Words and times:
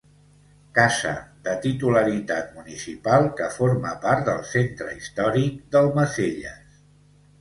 Casa 0.77 1.11
de 1.47 1.51
titularitat 1.65 2.55
municipal 2.61 3.27
que 3.41 3.51
forma 3.57 3.93
part 4.07 4.27
del 4.31 4.43
centre 4.53 4.89
històric 4.99 5.61
d'Almacelles. 5.77 6.85